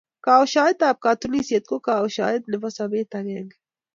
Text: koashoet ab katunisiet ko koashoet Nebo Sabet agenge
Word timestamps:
koashoet 0.25 0.79
ab 0.89 0.97
katunisiet 1.05 1.63
ko 1.69 1.75
koashoet 1.85 2.43
Nebo 2.47 2.67
Sabet 2.75 3.11
agenge 3.19 3.55